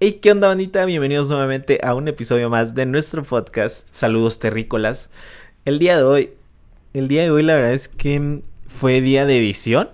Hey, 0.00 0.20
¿qué 0.22 0.30
onda, 0.30 0.46
bandita? 0.46 0.84
Bienvenidos 0.84 1.28
nuevamente 1.28 1.80
a 1.82 1.96
un 1.96 2.06
episodio 2.06 2.48
más 2.48 2.76
de 2.76 2.86
nuestro 2.86 3.24
podcast. 3.24 3.88
Saludos 3.90 4.38
terrícolas. 4.38 5.10
El 5.64 5.80
día 5.80 5.96
de 5.96 6.04
hoy, 6.04 6.30
el 6.94 7.08
día 7.08 7.24
de 7.24 7.32
hoy, 7.32 7.42
la 7.42 7.56
verdad 7.56 7.72
es 7.72 7.88
que 7.88 8.44
fue 8.68 9.00
día 9.00 9.26
de 9.26 9.38
edición. 9.38 9.90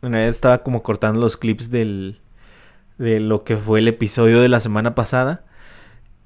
Una 0.00 0.18
vez 0.18 0.30
estaba 0.30 0.64
como 0.64 0.82
cortando 0.82 1.20
los 1.20 1.36
clips 1.36 1.70
del, 1.70 2.18
de 2.98 3.20
lo 3.20 3.44
que 3.44 3.56
fue 3.56 3.78
el 3.78 3.86
episodio 3.86 4.40
de 4.40 4.48
la 4.48 4.58
semana 4.58 4.96
pasada. 4.96 5.44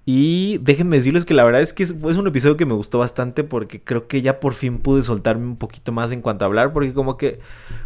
Y 0.09 0.59
déjenme 0.59 0.98
decirles 0.98 1.25
que 1.25 1.34
la 1.34 1.43
verdad 1.43 1.62
es 1.62 1.72
que 1.72 1.82
es, 1.82 1.91
un 1.91 2.27
episodio 2.29 2.57
que 2.57 2.64
me 2.64 2.75
gustó 2.75 3.00
bastante 3.00 3.43
porque 3.43 3.82
creo 3.82 4.07
que 4.07 4.22
ya 4.22 4.39
por 4.39 4.54
fin 4.54 4.79
pude 4.79 5.02
soltarme 5.02 5.45
un 5.46 5.57
poquito 5.57 5.90
más 5.90 6.12
en 6.12 6.22
cuanto 6.22 6.45
a 6.45 6.46
hablar 6.46 6.72
porque 6.72 6.93
como 6.93 7.16
que 7.16 7.40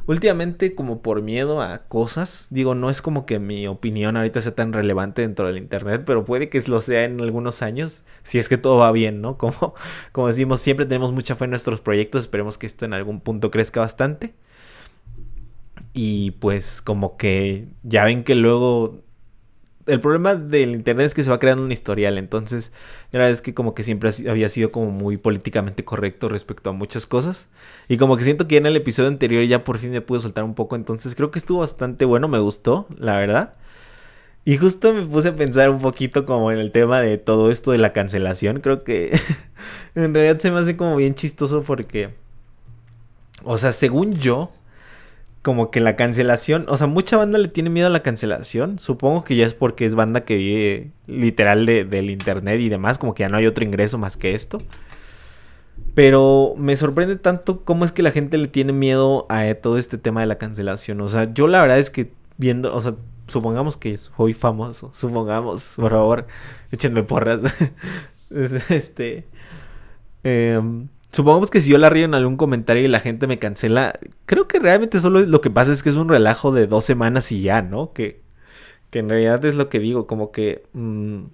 últimamente 0.07 0.75
como 0.75 1.00
por 1.00 1.22
miedo 1.22 1.62
a 1.62 1.79
cosas, 1.89 2.48
digo, 2.50 2.75
no 2.75 2.91
es 2.91 3.00
como 3.00 3.25
que 3.25 3.39
mi 3.39 3.67
opinión 3.67 4.18
ahorita 4.18 4.43
sea 4.43 4.54
tan 4.54 4.75
relevante 4.75 5.22
dentro 5.22 5.46
del 5.46 5.57
internet, 5.57 6.03
pero 6.04 6.27
puede 6.27 6.50
que 6.50 6.61
lo 6.68 6.82
sea 6.82 7.04
en 7.04 7.22
algunos 7.22 7.63
años, 7.63 8.04
si 8.22 8.39
es 8.39 8.50
que 8.50 8.58
todo 8.58 8.77
va 8.77 8.93
bien, 8.93 9.22
¿no? 9.22 9.39
Como, 9.41 9.75
como 10.13 10.27
decimos, 10.27 10.61
siempre 10.61 10.85
tenemos 10.85 11.13
mucha 11.13 11.36
fe 11.36 11.44
en 11.44 11.50
nuestros 11.52 11.80
proyectos, 11.80 12.22
esperemos 12.22 12.58
que 12.58 12.66
esto 12.66 12.85
en 12.85 12.93
algún 12.93 13.21
punto 13.21 13.50
crezca 13.50 13.80
bastante. 13.80 14.35
Y 15.94 16.32
pues 16.32 16.82
como 16.82 17.16
que 17.16 17.68
ya 17.82 18.05
ven 18.05 18.25
que 18.25 18.35
luego 18.35 19.02
el 19.90 20.00
problema 20.00 20.35
del 20.35 20.71
internet 20.71 21.07
es 21.07 21.14
que 21.14 21.25
se 21.25 21.30
va 21.30 21.39
creando 21.39 21.64
un 21.64 21.72
historial, 21.72 22.18
entonces 22.18 22.72
la 23.12 23.18
verdad 23.18 23.32
es 23.32 23.43
que 23.43 23.54
como 23.54 23.75
que 23.75 23.82
siempre 23.82 24.11
había 24.29 24.49
sido 24.49 24.71
como 24.71 24.90
muy 24.90 25.16
políticamente 25.16 25.85
correcto 25.85 26.29
respecto 26.29 26.71
a 26.71 26.72
muchas 26.72 27.07
cosas 27.07 27.49
y 27.89 27.96
como 27.96 28.16
que 28.16 28.25
siento 28.25 28.49
que 28.49 28.57
en 28.57 28.66
el 28.66 28.76
episodio 28.76 29.08
anterior 29.08 29.44
ya 29.44 29.64
por 29.64 29.79
fin 29.79 29.90
me 29.90 30.00
pude 30.00 30.21
soltar 30.21 30.44
un 30.44 30.54
poco, 30.54 30.76
entonces 30.76 31.14
creo 31.14 31.30
que 31.30 31.39
estuvo 31.39 31.61
bastante 31.61 32.05
bueno, 32.05 32.28
me 32.28 32.39
gustó, 32.39 32.86
la 32.97 33.19
verdad. 33.19 33.55
Y 34.44 34.56
justo 34.56 34.94
me 34.94 35.03
puse 35.03 35.28
a 35.28 35.36
pensar 35.36 35.69
un 35.70 35.80
poquito 35.80 36.25
como 36.25 36.50
en 36.50 36.58
el 36.58 36.72
tema 36.72 37.00
de 37.00 37.19
todo 37.19 37.50
esto 37.50 37.72
de 37.72 37.78
la 37.78 37.92
cancelación, 37.92 38.61
creo 38.61 38.78
que 38.78 39.11
en 39.94 40.14
realidad 40.14 40.38
se 40.38 40.50
me 40.50 40.61
hace 40.61 40.77
como 40.77 40.96
bien 40.96 41.14
chistoso 41.14 41.62
porque, 41.62 42.11
o 43.44 43.58
sea, 43.58 43.72
según 43.72 44.12
yo, 44.14 44.50
como 45.42 45.70
que 45.70 45.80
la 45.80 45.96
cancelación, 45.96 46.66
o 46.69 46.77
sea, 46.77 46.86
mucha 46.86 47.16
banda 47.16 47.38
le 47.38 47.48
tiene 47.48 47.70
miedo 47.70 47.86
a 47.86 47.91
la 47.91 48.02
cancelación. 48.02 48.78
Supongo 48.78 49.24
que 49.24 49.36
ya 49.36 49.46
es 49.46 49.55
porque 49.55 49.86
es 49.86 49.94
banda 49.94 50.24
que 50.24 50.36
vive 50.36 50.91
literal 51.06 51.64
del 51.64 52.10
internet 52.10 52.60
y 52.60 52.69
demás, 52.69 52.98
como 52.98 53.14
que 53.14 53.22
ya 53.22 53.28
no 53.28 53.38
hay 53.38 53.46
otro 53.46 53.64
ingreso 53.64 53.96
más 53.96 54.16
que 54.16 54.34
esto. 54.34 54.58
Pero 55.94 56.55
me 56.58 56.77
sorprende 56.77 57.16
tanto 57.16 57.64
cómo 57.64 57.84
es 57.84 57.92
que 57.92 58.02
la 58.02 58.11
gente 58.11 58.36
le 58.38 58.48
tiene 58.48 58.72
miedo 58.72 59.27
a 59.30 59.55
todo 59.55 59.78
este 59.78 59.98
tema 59.98 60.20
de 60.20 60.27
la 60.27 60.38
cancelación. 60.38 61.00
O 61.00 61.08
sea, 61.08 61.33
yo 61.33 61.46
la 61.46 61.62
verdad 61.62 61.78
es 61.78 61.91
que 61.91 62.12
viendo, 62.36 62.74
o 62.74 62.80
sea, 62.80 62.94
supongamos 63.27 63.77
que 63.77 63.96
soy 63.96 64.34
famoso, 64.34 64.91
supongamos, 64.94 65.72
por 65.77 65.92
favor, 65.92 66.27
échenme 66.70 67.02
porras. 67.02 67.42
este. 68.68 69.27
Eh, 70.22 70.61
Supongamos 71.12 71.50
que 71.50 71.61
si 71.61 71.70
yo 71.70 71.78
la 71.78 71.91
río 71.91 72.05
en 72.05 72.14
algún 72.14 72.36
comentario 72.36 72.84
y 72.84 72.89
la 72.89 73.00
gente 73.00 73.27
me 73.27 73.39
cancela, 73.39 73.98
creo 74.27 74.47
que 74.47 74.58
realmente 74.61 75.00
solo 75.00 75.20
lo 75.20 75.41
que 75.41 75.50
pasa 75.50 75.72
es 75.72 75.83
que 75.83 75.89
es 75.91 75.97
un 75.97 76.08
relajo 76.08 76.52
de 76.52 76.67
dos 76.67 76.84
semanas 76.84 77.33
y 77.33 77.42
ya, 77.42 77.62
¿no? 77.62 77.92
Que, 77.92 78.22
que 78.91 79.00
en 79.00 79.08
realidad 79.08 79.44
es 79.44 79.55
lo 79.56 79.69
que 79.69 79.80
digo, 79.80 80.06
como 80.06 80.30
que 80.30 80.64
mm, 80.72 81.25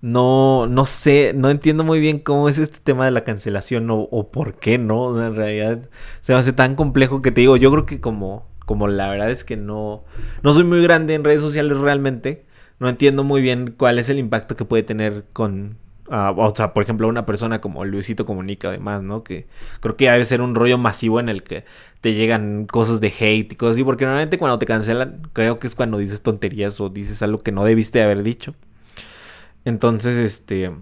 no, 0.00 0.66
no 0.66 0.86
sé, 0.86 1.32
no 1.34 1.50
entiendo 1.50 1.84
muy 1.84 2.00
bien 2.00 2.18
cómo 2.18 2.48
es 2.48 2.58
este 2.58 2.78
tema 2.80 3.04
de 3.04 3.10
la 3.10 3.24
cancelación 3.24 3.88
o, 3.90 4.30
por 4.30 4.54
qué, 4.58 4.78
¿no? 4.78 5.24
En 5.24 5.36
realidad 5.36 5.88
se 6.20 6.32
me 6.32 6.38
hace 6.38 6.52
tan 6.52 6.74
complejo 6.74 7.22
que 7.22 7.32
te 7.32 7.42
digo, 7.42 7.56
yo 7.56 7.70
creo 7.70 7.86
que 7.86 8.00
como, 8.00 8.48
como 8.66 8.88
la 8.88 9.08
verdad 9.10 9.30
es 9.30 9.44
que 9.44 9.56
no, 9.56 10.04
no 10.42 10.52
soy 10.54 10.64
muy 10.64 10.82
grande 10.82 11.14
en 11.14 11.24
redes 11.24 11.40
sociales 11.40 11.76
realmente, 11.78 12.46
no 12.78 12.88
entiendo 12.88 13.24
muy 13.24 13.42
bien 13.42 13.74
cuál 13.76 13.98
es 13.98 14.08
el 14.08 14.18
impacto 14.18 14.56
que 14.56 14.64
puede 14.64 14.82
tener 14.82 15.26
con 15.32 15.76
o 16.10 16.52
sea, 16.56 16.72
por 16.72 16.82
ejemplo, 16.82 17.08
una 17.08 17.24
persona 17.24 17.60
como 17.60 17.84
Luisito 17.84 18.26
Comunica, 18.26 18.68
además, 18.68 19.02
¿no? 19.02 19.22
Que 19.22 19.46
creo 19.80 19.96
que 19.96 20.10
debe 20.10 20.24
ser 20.24 20.40
un 20.40 20.54
rollo 20.54 20.76
masivo 20.76 21.20
en 21.20 21.28
el 21.28 21.42
que 21.42 21.64
te 22.00 22.14
llegan 22.14 22.66
cosas 22.66 23.00
de 23.00 23.08
hate 23.08 23.52
y 23.52 23.56
cosas 23.56 23.76
así, 23.76 23.84
porque 23.84 24.04
normalmente 24.04 24.38
cuando 24.38 24.58
te 24.58 24.66
cancelan, 24.66 25.22
creo 25.32 25.58
que 25.58 25.66
es 25.66 25.74
cuando 25.74 25.98
dices 25.98 26.22
tonterías 26.22 26.80
o 26.80 26.88
dices 26.88 27.22
algo 27.22 27.42
que 27.42 27.52
no 27.52 27.64
debiste 27.64 28.02
haber 28.02 28.22
dicho. 28.22 28.54
Entonces, 29.64 30.16
este. 30.16 30.72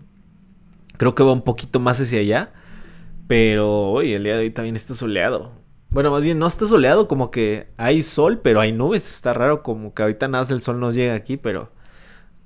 Creo 0.96 1.14
que 1.14 1.22
va 1.22 1.32
un 1.32 1.42
poquito 1.42 1.80
más 1.80 2.00
hacia 2.00 2.20
allá. 2.20 2.52
Pero 3.28 3.90
hoy, 3.90 4.14
el 4.14 4.24
día 4.24 4.34
de 4.36 4.40
hoy 4.40 4.50
también 4.50 4.76
está 4.76 4.94
soleado. 4.94 5.52
Bueno, 5.90 6.10
más 6.10 6.22
bien 6.22 6.38
no 6.38 6.46
está 6.46 6.66
soleado, 6.66 7.08
como 7.08 7.30
que 7.30 7.68
hay 7.76 8.02
sol, 8.02 8.40
pero 8.42 8.60
hay 8.60 8.72
nubes. 8.72 9.14
Está 9.14 9.34
raro, 9.34 9.62
como 9.62 9.94
que 9.94 10.02
ahorita 10.02 10.28
nada 10.28 10.46
el 10.52 10.62
sol 10.62 10.80
nos 10.80 10.94
llega 10.94 11.14
aquí, 11.14 11.36
pero 11.36 11.70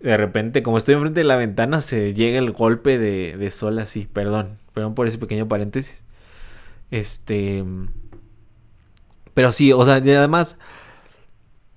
de 0.02 0.16
repente, 0.16 0.62
como 0.62 0.78
estoy 0.78 0.94
enfrente 0.94 1.20
de 1.20 1.24
la 1.24 1.36
ventana, 1.36 1.80
se 1.80 2.12
llega 2.14 2.38
el 2.38 2.50
golpe 2.50 2.98
de, 2.98 3.36
de 3.36 3.50
sol 3.50 3.78
así. 3.78 4.08
Perdón, 4.12 4.58
perdón 4.74 4.94
por 4.94 5.06
ese 5.06 5.18
pequeño 5.18 5.48
paréntesis. 5.48 6.02
Este. 6.90 7.64
Pero 9.34 9.52
sí, 9.52 9.72
o 9.72 9.84
sea, 9.84 9.94
además. 9.94 10.58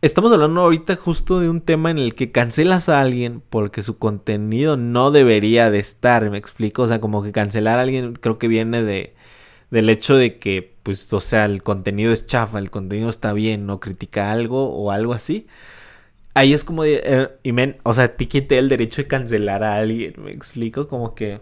Estamos 0.01 0.31
hablando 0.31 0.61
ahorita 0.61 0.97
justo 0.97 1.39
de 1.39 1.49
un 1.49 1.61
tema 1.61 1.89
en 1.89 1.97
el 1.97 2.13
que 2.13 2.31
cancelas 2.31 2.89
a 2.89 3.01
alguien 3.01 3.41
porque 3.49 3.81
su 3.81 3.97
contenido 3.97 4.77
no 4.77 5.09
debería 5.09 5.71
de 5.71 5.79
estar, 5.79 6.29
me 6.29 6.37
explico, 6.37 6.83
o 6.83 6.87
sea, 6.87 7.01
como 7.01 7.23
que 7.23 7.31
cancelar 7.31 7.79
a 7.79 7.83
alguien 7.83 8.13
creo 8.13 8.37
que 8.37 8.47
viene 8.47 8.83
de 8.83 9.15
del 9.71 9.89
hecho 9.89 10.15
de 10.15 10.37
que 10.37 10.75
pues 10.83 11.11
o 11.11 11.21
sea, 11.21 11.45
el 11.45 11.63
contenido 11.63 12.11
es 12.13 12.27
chafa, 12.27 12.59
el 12.59 12.69
contenido 12.69 13.09
está 13.09 13.33
bien, 13.33 13.65
no 13.65 13.79
critica 13.79 14.31
algo 14.31 14.69
o 14.75 14.91
algo 14.91 15.13
así 15.13 15.47
ahí 16.35 16.53
es 16.53 16.63
como 16.63 16.83
de, 16.83 17.01
eh, 17.03 17.29
y 17.43 17.51
men, 17.53 17.77
o 17.83 17.93
sea, 17.95 18.15
te 18.15 18.27
quité 18.27 18.59
el 18.59 18.69
derecho 18.69 19.01
de 19.01 19.07
cancelar 19.07 19.63
a 19.63 19.75
alguien, 19.75 20.13
me 20.17 20.31
explico, 20.31 20.87
como 20.87 21.15
que 21.15 21.41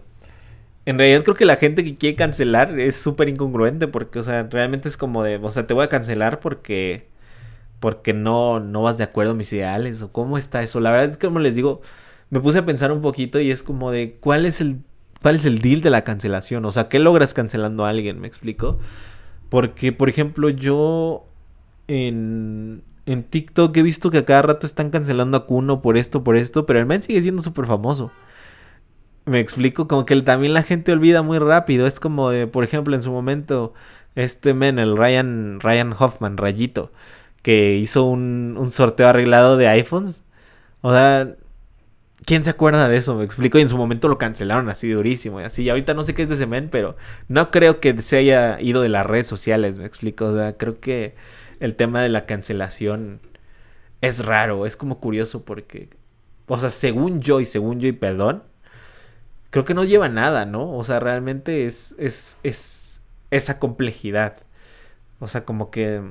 en 0.86 0.98
realidad 0.98 1.22
creo 1.24 1.34
que 1.34 1.44
la 1.46 1.56
gente 1.56 1.84
que 1.84 1.96
quiere 1.96 2.16
cancelar 2.16 2.78
es 2.78 2.96
súper 2.96 3.28
incongruente 3.28 3.88
porque, 3.88 4.18
o 4.18 4.24
sea, 4.24 4.44
realmente 4.44 4.88
es 4.88 4.96
como 4.96 5.22
de, 5.22 5.36
o 5.36 5.50
sea, 5.50 5.66
te 5.66 5.74
voy 5.74 5.84
a 5.84 5.88
cancelar 5.88 6.40
porque 6.40 7.08
porque 7.80 8.14
no 8.14 8.60
no 8.60 8.82
vas 8.82 8.98
de 8.98 9.04
acuerdo 9.04 9.32
a 9.32 9.34
mis 9.34 9.52
ideales 9.52 10.02
o 10.02 10.12
cómo 10.12 10.38
está 10.38 10.62
eso. 10.62 10.80
La 10.80 10.90
verdad 10.90 11.10
es 11.10 11.18
que 11.18 11.26
como 11.26 11.40
les 11.40 11.54
digo, 11.56 11.82
me 12.30 12.40
puse 12.40 12.58
a 12.58 12.66
pensar 12.66 12.92
un 12.92 13.02
poquito 13.02 13.40
y 13.40 13.50
es 13.50 13.62
como 13.62 13.90
de 13.90 14.16
cuál 14.20 14.46
es 14.46 14.60
el 14.60 14.80
cuál 15.22 15.36
es 15.36 15.44
el 15.46 15.60
deal 15.60 15.80
de 15.82 15.90
la 15.90 16.04
cancelación, 16.04 16.64
o 16.66 16.72
sea, 16.72 16.88
¿qué 16.88 16.98
logras 16.98 17.34
cancelando 17.34 17.84
a 17.84 17.90
alguien? 17.90 18.20
¿Me 18.20 18.28
explico? 18.28 18.78
Porque 19.50 19.92
por 19.92 20.08
ejemplo, 20.08 20.50
yo 20.50 21.26
en 21.88 22.82
en 23.06 23.24
TikTok 23.24 23.76
he 23.76 23.82
visto 23.82 24.10
que 24.10 24.18
a 24.18 24.24
cada 24.24 24.42
rato 24.42 24.66
están 24.66 24.90
cancelando 24.90 25.36
a 25.36 25.46
Kuno 25.46 25.82
por 25.82 25.96
esto, 25.96 26.24
por 26.24 26.36
esto, 26.36 26.66
pero 26.66 26.78
el 26.78 26.86
men 26.86 27.02
sigue 27.02 27.20
siendo 27.22 27.42
súper 27.42 27.66
famoso. 27.66 28.12
Me 29.26 29.40
explico, 29.40 29.88
como 29.88 30.04
que 30.06 30.20
también 30.22 30.54
la 30.54 30.62
gente 30.62 30.92
olvida 30.92 31.22
muy 31.22 31.38
rápido. 31.38 31.86
Es 31.86 31.98
como 32.00 32.30
de, 32.30 32.46
por 32.46 32.64
ejemplo, 32.64 32.94
en 32.94 33.02
su 33.02 33.10
momento, 33.10 33.72
este 34.14 34.54
men, 34.54 34.78
el 34.78 34.96
Ryan, 34.96 35.60
Ryan 35.60 35.94
Hoffman, 35.98 36.36
Rayito, 36.36 36.92
que 37.42 37.76
hizo 37.76 38.04
un, 38.04 38.56
un 38.58 38.70
sorteo 38.70 39.08
arreglado 39.08 39.56
de 39.56 39.68
iPhones. 39.68 40.22
O 40.82 40.92
sea, 40.92 41.36
¿quién 42.26 42.44
se 42.44 42.50
acuerda 42.50 42.88
de 42.88 42.96
eso? 42.98 43.16
Me 43.16 43.24
explico, 43.24 43.58
y 43.58 43.62
en 43.62 43.68
su 43.68 43.76
momento 43.78 44.08
lo 44.08 44.18
cancelaron 44.18 44.68
así 44.68 44.90
durísimo 44.90 45.40
y 45.40 45.44
así. 45.44 45.62
Y 45.62 45.70
ahorita 45.70 45.94
no 45.94 46.02
sé 46.02 46.14
qué 46.14 46.22
es 46.22 46.28
de 46.28 46.36
ese 46.36 46.46
men, 46.46 46.68
pero 46.70 46.96
no 47.28 47.50
creo 47.50 47.80
que 47.80 48.00
se 48.02 48.18
haya 48.18 48.60
ido 48.60 48.82
de 48.82 48.88
las 48.90 49.06
redes 49.06 49.26
sociales, 49.26 49.78
me 49.78 49.86
explico. 49.86 50.26
O 50.26 50.36
sea, 50.36 50.56
creo 50.56 50.80
que 50.80 51.14
el 51.60 51.76
tema 51.76 52.02
de 52.02 52.08
la 52.08 52.26
cancelación 52.26 53.20
es 54.00 54.24
raro, 54.24 54.66
es 54.66 54.76
como 54.76 55.00
curioso 55.00 55.44
porque, 55.44 55.90
o 56.46 56.58
sea, 56.58 56.70
según 56.70 57.20
yo 57.20 57.40
y 57.40 57.46
según 57.46 57.80
yo 57.80 57.88
y 57.88 57.92
perdón, 57.92 58.42
creo 59.50 59.64
que 59.64 59.74
no 59.74 59.84
lleva 59.84 60.08
nada, 60.08 60.46
¿no? 60.46 60.76
O 60.76 60.84
sea, 60.84 61.00
realmente 61.00 61.66
es, 61.66 61.94
es, 61.98 62.38
es 62.42 63.00
esa 63.30 63.58
complejidad. 63.60 64.38
O 65.20 65.28
sea, 65.28 65.44
como 65.44 65.70
que... 65.70 66.02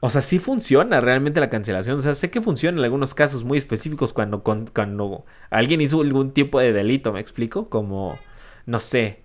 O 0.00 0.10
sea, 0.10 0.20
sí 0.20 0.38
funciona 0.38 1.00
realmente 1.00 1.40
la 1.40 1.50
cancelación. 1.50 1.98
O 1.98 2.02
sea, 2.02 2.14
sé 2.14 2.30
que 2.30 2.42
funciona 2.42 2.78
en 2.78 2.84
algunos 2.84 3.14
casos 3.14 3.44
muy 3.44 3.58
específicos 3.58 4.12
cuando, 4.12 4.42
cuando 4.42 5.24
alguien 5.50 5.80
hizo 5.80 6.00
algún 6.02 6.32
tipo 6.32 6.60
de 6.60 6.72
delito, 6.72 7.12
¿me 7.12 7.20
explico? 7.20 7.70
Como, 7.70 8.18
no 8.66 8.80
sé, 8.80 9.22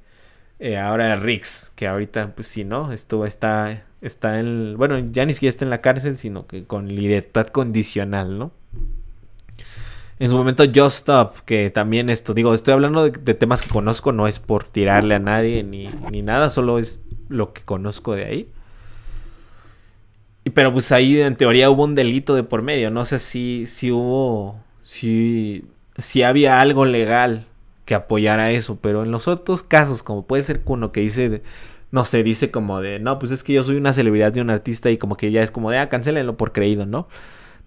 eh, 0.59 0.77
ahora 0.77 1.15
Rix, 1.15 1.71
que 1.75 1.87
ahorita, 1.87 2.35
pues 2.35 2.47
sí, 2.47 2.63
¿no? 2.63 2.91
Esto 2.93 3.25
está 3.25 3.85
está 4.01 4.39
en, 4.39 4.75
bueno, 4.77 4.99
ya 5.11 5.25
ni 5.25 5.33
siquiera 5.33 5.51
está 5.51 5.65
en 5.65 5.69
la 5.69 5.81
cárcel, 5.81 6.17
sino 6.17 6.47
que 6.47 6.65
con 6.65 6.87
libertad 6.87 7.47
condicional, 7.47 8.37
¿no? 8.37 8.51
En 10.19 10.29
su 10.29 10.37
momento 10.37 10.63
Just 10.65 10.97
Stop, 10.97 11.37
que 11.45 11.71
también 11.71 12.09
esto, 12.09 12.33
digo, 12.33 12.53
estoy 12.53 12.73
hablando 12.73 13.09
de, 13.09 13.33
temas 13.33 13.61
que 13.63 13.69
conozco, 13.69 14.11
no 14.11 14.27
es 14.27 14.37
por 14.39 14.65
tirarle 14.65 15.15
a 15.15 15.19
nadie 15.19 15.63
ni, 15.63 15.89
ni, 16.11 16.21
nada, 16.21 16.51
solo 16.51 16.77
es 16.77 17.01
lo 17.27 17.53
que 17.53 17.63
conozco 17.63 18.13
de 18.13 18.25
ahí. 18.25 18.49
Pero 20.53 20.73
pues 20.73 20.91
ahí 20.91 21.19
en 21.19 21.35
teoría 21.35 21.69
hubo 21.69 21.83
un 21.83 21.95
delito 21.95 22.35
de 22.35 22.43
por 22.43 22.61
medio, 22.61 22.91
no 22.91 23.05
sé 23.05 23.17
si, 23.17 23.65
si 23.67 23.91
hubo, 23.91 24.59
si, 24.83 25.65
si 25.97 26.21
había 26.23 26.59
algo 26.59 26.85
legal 26.85 27.47
que 27.85 27.95
apoyara 27.95 28.51
eso, 28.51 28.77
pero 28.79 29.03
en 29.03 29.11
los 29.11 29.27
otros 29.27 29.63
casos, 29.63 30.03
como 30.03 30.25
puede 30.25 30.43
ser 30.43 30.61
Kuno 30.61 30.91
que 30.91 31.01
dice 31.01 31.41
no 31.91 32.05
sé, 32.05 32.23
dice 32.23 32.51
como 32.51 32.79
de, 32.81 32.99
no, 32.99 33.19
pues 33.19 33.31
es 33.31 33.43
que 33.43 33.53
yo 33.53 33.63
soy 33.63 33.75
una 33.75 33.93
celebridad 33.93 34.31
de 34.33 34.41
un 34.41 34.49
artista 34.49 34.89
y 34.89 34.97
como 34.97 35.17
que 35.17 35.31
ya 35.31 35.43
es 35.43 35.51
como 35.51 35.71
de, 35.71 35.77
ah, 35.77 35.89
cancelenlo 35.89 36.37
por 36.37 36.53
creído, 36.53 36.85
¿no? 36.85 37.07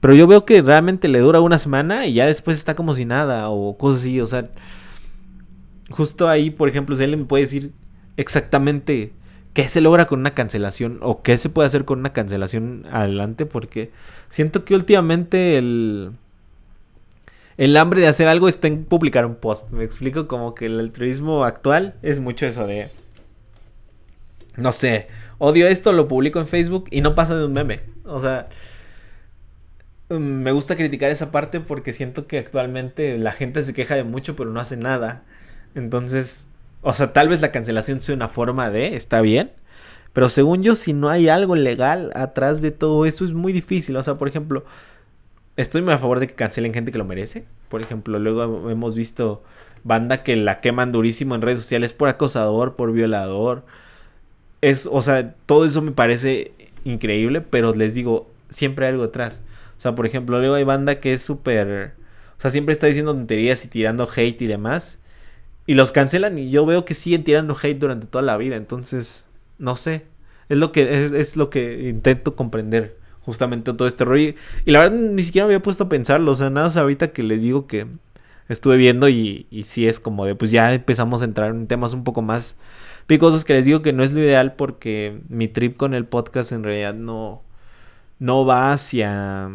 Pero 0.01 0.15
yo 0.15 0.27
veo 0.27 0.45
que 0.45 0.61
realmente 0.63 1.09
le 1.09 1.21
dura 1.21 1.41
una 1.41 1.59
semana 1.59 2.07
y 2.07 2.15
ya 2.15 2.27
después 2.27 2.59
está 2.59 2.75
como 2.75 2.95
si 2.95 3.05
nada 3.05 3.49
o 3.49 3.77
cosas 3.79 4.01
así. 4.01 4.21
O 4.21 4.27
sea, 4.27 4.51
justo 5.91 6.29
ahí, 6.29 6.51
por 6.51 6.69
ejemplo, 6.69 6.97
si 6.97 7.05
él 7.05 7.17
me 7.17 7.25
puede 7.25 7.45
decir 7.45 7.73
exactamente 8.17 9.13
qué 9.55 9.69
se 9.69 9.81
logra 9.81 10.07
con 10.07 10.21
una 10.21 10.35
cancelación 10.35 10.99
o 11.01 11.23
qué 11.23 11.39
se 11.39 11.49
puede 11.49 11.69
hacer 11.69 11.85
con 11.85 12.01
una 12.01 12.13
cancelación 12.13 12.85
adelante, 12.91 13.47
porque 13.47 13.93
siento 14.29 14.65
que 14.65 14.75
últimamente 14.75 15.57
el, 15.57 16.13
el 17.57 17.77
hambre 17.77 18.01
de 18.01 18.09
hacer 18.09 18.29
algo 18.29 18.49
está 18.49 18.69
en 18.69 18.85
publicar 18.85 19.25
un 19.27 19.37
post. 19.37 19.71
Me 19.71 19.85
explico 19.85 20.29
como 20.29 20.55
que 20.55 20.67
el 20.67 20.81
altruismo 20.81 21.45
actual 21.45 21.95
es 22.03 22.21
mucho 22.21 22.47
eso 22.47 22.67
de, 22.67 22.91
no 24.57 24.73
sé, 24.73 25.09
odio 25.39 25.69
esto, 25.69 25.93
lo 25.93 26.09
publico 26.09 26.41
en 26.41 26.47
Facebook 26.47 26.87
y 26.91 27.01
no 27.01 27.15
pasa 27.15 27.37
de 27.37 27.47
un 27.47 27.53
meme. 27.53 27.81
O 28.05 28.21
sea, 28.21 28.49
mm, 30.09 30.15
me 30.15 30.53
gusta 30.53 30.77
criticar 30.77 31.11
esa 31.11 31.31
parte 31.31 31.61
porque 31.61 31.93
siento 31.93 32.27
que 32.27 32.39
actualmente 32.39 33.19
la 33.19 33.33
gente 33.33 33.63
se 33.65 33.75
queja 33.75 33.97
de 33.97 34.05
mucho 34.05 34.37
pero 34.37 34.51
no 34.51 34.61
hace 34.61 34.77
nada. 34.77 35.25
Entonces, 35.75 36.47
o 36.83 36.93
sea, 36.95 37.13
tal 37.13 37.29
vez 37.29 37.41
la 37.41 37.53
cancelación 37.53 38.01
sea 38.01 38.15
una 38.15 38.29
forma 38.29 38.71
de, 38.71 38.97
está 38.97 39.21
bien. 39.21 39.53
Pero 40.13 40.29
según 40.29 40.63
yo, 40.63 40.77
si 40.77 40.93
no 40.93 41.09
hay 41.11 41.29
algo 41.29 41.57
legal 41.57 42.13
atrás 42.15 42.61
de 42.61 42.71
todo 42.71 43.05
eso, 43.05 43.25
es 43.25 43.33
muy 43.33 43.53
difícil. 43.53 43.97
O 43.97 44.03
sea, 44.03 44.15
por 44.15 44.29
ejemplo, 44.29 44.65
estoy 45.57 45.83
muy 45.83 45.93
a 45.93 45.99
favor 45.99 46.21
de 46.21 46.29
que 46.29 46.35
cancelen 46.35 46.73
gente 46.73 46.93
que 46.93 46.99
lo 46.99 47.05
merece. 47.05 47.47
Por 47.69 47.83
ejemplo, 47.83 48.19
luego 48.19 48.71
hemos 48.71 48.95
visto 48.95 49.43
banda 49.83 50.23
que 50.23 50.37
la 50.37 50.61
queman 50.61 50.93
durísimo 50.93 51.35
en 51.35 51.43
redes 51.43 51.61
sociales 51.61 51.93
por 51.93 52.09
acosador, 52.09 52.77
por 52.77 52.93
violador. 52.93 53.65
Es, 54.65 54.89
o 54.91 55.03
sea, 55.03 55.35
todo 55.45 55.67
eso 55.67 55.83
me 55.83 55.93
parece 55.93 56.53
increíble, 56.85 57.43
pero 57.43 57.75
les 57.75 57.93
digo, 57.93 58.31
siempre 58.49 58.87
hay 58.87 58.93
algo 58.93 59.05
atrás. 59.05 59.43
O 59.77 59.81
sea, 59.81 59.95
por 59.95 60.07
ejemplo, 60.07 60.39
luego 60.39 60.55
hay 60.55 60.65
banda 60.65 61.01
que 61.01 61.13
es 61.13 61.21
súper... 61.21 61.93
O 62.39 62.41
sea, 62.41 62.51
siempre 62.51 62.73
está 62.73 62.87
diciendo 62.87 63.13
tonterías 63.13 63.63
y 63.67 63.69
tirando 63.69 64.09
hate 64.09 64.41
y 64.41 64.47
demás. 64.47 65.01
Y 65.67 65.75
los 65.75 65.93
cancelan 65.93 66.39
y 66.39 66.51
yo 66.51 66.65
veo 66.65 66.87
que 66.87 66.95
siguen 66.95 67.25
tirando 67.25 67.55
hate 67.63 67.79
durante 67.79 68.07
toda 68.07 68.23
la 68.23 68.39
vida. 68.39 68.57
Entonces, 68.57 69.27
no 69.59 69.77
sé. 69.77 70.07
Es 70.49 70.57
lo 70.57 70.73
que, 70.73 71.05
es, 71.19 71.37
lo 71.37 71.51
que 71.51 71.89
intento 71.91 72.35
comprender 72.35 72.97
justamente 73.21 73.75
todo 73.75 73.87
este 73.87 74.07
rollo. 74.07 74.35
Y, 74.65 74.71
la 74.71 74.81
verdad 74.81 74.97
ni 74.97 75.25
siquiera 75.25 75.47
me 75.47 75.55
había 75.55 75.63
puesto 75.63 75.85
a 75.85 75.89
pensarlo. 75.91 76.33
O 76.33 76.37
sea, 76.37 76.49
nada 76.49 76.69
más 76.69 76.77
ahorita 76.79 77.11
que 77.11 77.23
les 77.23 77.43
digo 77.43 77.67
que 77.67 77.87
estuve 78.49 78.79
viendo 78.79 79.11
y, 79.11 79.47
y 79.51 79.65
sí 79.65 79.87
es 79.87 80.01
como 80.01 80.25
de, 80.25 80.35
pues 80.35 80.51
ya 80.51 80.73
empezamos 80.73 81.21
a 81.21 81.27
entrar 81.27 81.51
en 81.51 81.67
temas 81.67 81.93
un 81.93 82.03
poco 82.03 82.23
más 82.23 82.57
picosos 83.07 83.45
que 83.45 83.55
les 83.55 83.65
digo 83.65 83.83
que 83.83 83.93
no 83.93 84.03
es 84.03 84.13
lo 84.13 84.21
ideal 84.21 84.55
porque 84.55 85.21
mi 85.29 85.49
trip 85.49 85.77
con 85.77 85.95
el 85.95 86.07
podcast 86.07 86.53
en 86.53 86.65
realidad 86.65 86.95
no, 86.95 87.43
no 88.19 88.47
va 88.47 88.73
hacia, 88.73 89.51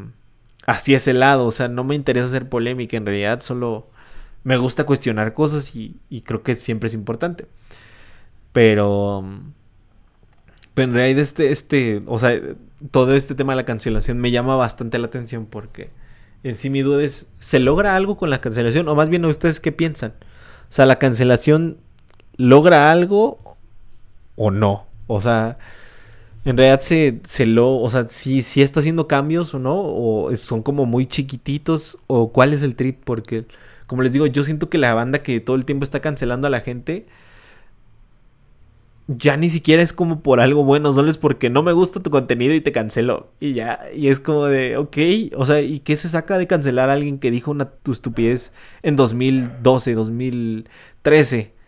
hacia 0.65 0.97
ese 0.97 1.13
lado. 1.13 1.45
O 1.45 1.51
sea, 1.51 1.67
no 1.67 1.83
me 1.83 1.95
interesa 1.95 2.27
hacer 2.27 2.49
polémica. 2.49 2.97
En 2.97 3.05
realidad 3.05 3.39
solo 3.41 3.89
me 4.43 4.57
gusta 4.57 4.85
cuestionar 4.85 5.33
cosas 5.33 5.75
y, 5.75 5.99
creo 6.25 6.43
que 6.43 6.55
siempre 6.55 6.87
es 6.87 6.93
importante. 6.93 7.47
Pero, 8.51 9.23
pero 10.73 10.89
en 10.89 10.93
realidad 10.95 11.19
este, 11.19 11.51
este, 11.51 12.01
o 12.07 12.19
sea, 12.19 12.39
todo 12.91 13.15
este 13.15 13.35
tema 13.35 13.53
de 13.53 13.57
la 13.57 13.65
cancelación 13.65 14.19
me 14.19 14.31
llama 14.31 14.55
bastante 14.55 14.97
la 14.97 15.07
atención 15.07 15.45
porque 15.45 15.89
en 16.43 16.55
sí 16.55 16.69
mi 16.69 16.81
duda 16.81 17.03
es, 17.03 17.27
¿se 17.39 17.59
logra 17.59 17.95
algo 17.95 18.17
con 18.17 18.29
la 18.29 18.41
cancelación? 18.41 18.87
O 18.87 18.95
más 18.95 19.09
bien, 19.09 19.25
¿ustedes 19.25 19.59
qué 19.59 19.71
piensan? 19.71 20.13
O 20.21 20.71
sea, 20.71 20.85
¿la 20.85 20.99
cancelación 20.99 21.77
logra 22.39 22.91
algo 22.91 23.37
o 24.35 24.49
no? 24.49 24.87
O 25.07 25.21
sea, 25.21 25.59
en 26.45 26.57
realidad 26.57 26.79
se, 26.79 27.19
se 27.23 27.45
lo, 27.45 27.77
o 27.77 27.89
sea, 27.91 28.07
si, 28.09 28.41
si 28.43 28.61
está 28.61 28.79
haciendo 28.79 29.07
cambios 29.07 29.53
o 29.53 29.59
no, 29.59 29.75
o 29.77 30.35
son 30.37 30.63
como 30.63 30.85
muy 30.87 31.05
chiquititos, 31.05 31.99
o 32.07 32.31
cuál 32.31 32.53
es 32.53 32.63
el 32.63 32.75
trip, 32.75 33.03
porque 33.03 33.45
como 33.87 34.03
les 34.03 34.13
digo, 34.13 34.25
yo 34.27 34.43
siento 34.43 34.69
que 34.69 34.77
la 34.77 34.93
banda 34.93 35.19
que 35.19 35.39
todo 35.41 35.55
el 35.55 35.65
tiempo 35.65 35.83
está 35.83 35.99
cancelando 35.99 36.47
a 36.47 36.49
la 36.49 36.61
gente 36.61 37.05
ya 39.17 39.37
ni 39.37 39.49
siquiera 39.49 39.81
es 39.81 39.91
como 39.91 40.21
por 40.21 40.39
algo 40.39 40.63
bueno, 40.63 40.93
solo 40.93 41.09
es 41.09 41.17
porque 41.17 41.49
no 41.49 41.63
me 41.63 41.71
gusta 41.73 42.01
tu 42.01 42.11
contenido 42.11 42.53
y 42.53 42.61
te 42.61 42.71
cancelo. 42.71 43.31
Y 43.39 43.53
ya, 43.53 43.79
y 43.95 44.07
es 44.07 44.19
como 44.19 44.45
de, 44.45 44.77
ok, 44.77 44.97
o 45.35 45.45
sea, 45.47 45.61
¿y 45.61 45.79
qué 45.79 45.95
se 45.95 46.09
saca 46.09 46.37
de 46.37 46.45
cancelar 46.47 46.89
a 46.89 46.93
alguien 46.93 47.17
que 47.19 47.31
dijo 47.31 47.49
una 47.49 47.65
tu 47.71 47.91
estupidez 47.91 48.53
en 48.83 48.95
2012, 48.95 49.95
2013? 49.95 51.58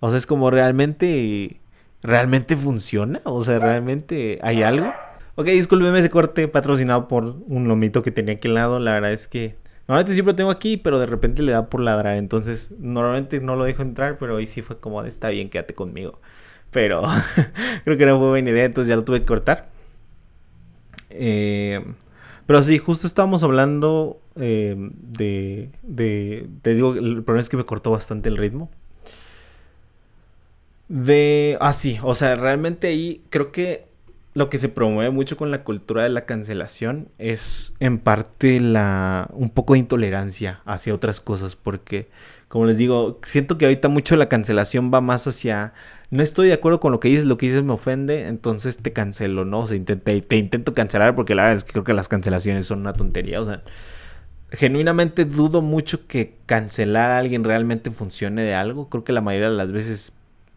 O 0.00 0.10
sea, 0.10 0.18
es 0.18 0.26
como 0.26 0.50
realmente, 0.50 1.60
realmente 2.02 2.56
funciona, 2.56 3.20
o 3.24 3.44
sea, 3.44 3.58
realmente 3.58 4.38
hay 4.42 4.62
algo. 4.62 4.92
Ok, 5.36 5.46
discúlpeme 5.46 5.98
ese 5.98 6.10
corte 6.10 6.48
patrocinado 6.48 7.08
por 7.08 7.36
un 7.46 7.68
lomito 7.68 8.02
que 8.02 8.10
tenía 8.10 8.34
aquí 8.34 8.48
al 8.48 8.54
lado, 8.54 8.78
la 8.78 8.92
verdad 8.92 9.12
es 9.12 9.28
que 9.28 9.56
Normalmente 9.90 10.14
siempre 10.14 10.34
lo 10.34 10.36
tengo 10.36 10.50
aquí, 10.50 10.76
pero 10.76 11.00
de 11.00 11.06
repente 11.06 11.42
le 11.42 11.50
da 11.50 11.68
por 11.68 11.80
ladrar. 11.80 12.16
Entonces, 12.16 12.70
normalmente 12.78 13.40
no 13.40 13.56
lo 13.56 13.64
dejo 13.64 13.82
entrar, 13.82 14.18
pero 14.18 14.36
hoy 14.36 14.46
sí 14.46 14.62
fue 14.62 14.78
como, 14.78 15.02
está 15.02 15.30
bien, 15.30 15.50
quédate 15.50 15.74
conmigo. 15.74 16.20
Pero 16.70 17.02
creo 17.84 17.98
que 17.98 18.06
no 18.06 18.16
fue 18.20 18.28
buena 18.28 18.50
idea, 18.50 18.66
entonces 18.66 18.88
ya 18.88 18.94
lo 18.94 19.02
tuve 19.02 19.18
que 19.18 19.26
cortar. 19.26 19.68
Eh, 21.10 21.84
pero 22.46 22.62
sí, 22.62 22.78
justo 22.78 23.08
estábamos 23.08 23.42
hablando 23.42 24.20
eh, 24.36 24.76
de, 24.78 25.72
de... 25.82 26.48
Te 26.62 26.74
digo, 26.74 26.94
el 26.94 27.24
problema 27.24 27.40
es 27.40 27.48
que 27.48 27.56
me 27.56 27.64
cortó 27.64 27.90
bastante 27.90 28.28
el 28.28 28.36
ritmo. 28.36 28.70
De... 30.90 31.56
Ah, 31.60 31.72
sí, 31.72 32.00
o 32.02 32.16
sea, 32.16 32.34
realmente 32.34 32.88
ahí 32.88 33.22
creo 33.30 33.52
que 33.52 33.86
lo 34.34 34.48
que 34.48 34.58
se 34.58 34.68
promueve 34.68 35.10
mucho 35.10 35.36
con 35.36 35.52
la 35.52 35.62
cultura 35.62 36.02
de 36.02 36.08
la 36.08 36.24
cancelación 36.24 37.08
es 37.18 37.74
en 37.78 38.00
parte 38.00 38.58
la 38.58 39.28
un 39.32 39.50
poco 39.50 39.74
de 39.74 39.78
intolerancia 39.78 40.62
hacia 40.64 40.92
otras 40.92 41.20
cosas 41.20 41.54
porque 41.54 42.08
como 42.48 42.66
les 42.66 42.76
digo 42.76 43.20
siento 43.24 43.56
que 43.58 43.66
ahorita 43.66 43.88
mucho 43.88 44.16
la 44.16 44.28
cancelación 44.28 44.92
va 44.92 45.00
más 45.00 45.26
hacia 45.26 45.74
no 46.10 46.22
estoy 46.22 46.48
de 46.48 46.54
acuerdo 46.54 46.78
con 46.78 46.92
lo 46.92 47.00
que 47.00 47.08
dices 47.08 47.24
lo 47.24 47.38
que 47.38 47.46
dices 47.46 47.64
me 47.64 47.72
ofende 47.72 48.28
entonces 48.28 48.78
te 48.78 48.92
cancelo 48.92 49.44
no 49.44 49.60
o 49.60 49.66
sea 49.66 49.84
te, 49.84 49.96
te 49.96 50.36
intento 50.36 50.74
cancelar 50.74 51.16
porque 51.16 51.34
la 51.34 51.42
verdad 51.42 51.58
es 51.58 51.64
que 51.64 51.72
creo 51.72 51.84
que 51.84 51.92
las 51.92 52.08
cancelaciones 52.08 52.66
son 52.66 52.80
una 52.80 52.92
tontería 52.92 53.40
o 53.40 53.46
sea 53.46 53.62
genuinamente 54.52 55.24
dudo 55.24 55.60
mucho 55.60 56.06
que 56.06 56.36
cancelar 56.46 57.10
a 57.10 57.18
alguien 57.18 57.42
realmente 57.42 57.90
funcione 57.90 58.42
de 58.42 58.54
algo 58.54 58.88
creo 58.88 59.02
que 59.02 59.12
la 59.12 59.20
mayoría 59.20 59.50
de 59.50 59.56
las 59.56 59.72
veces 59.72 60.12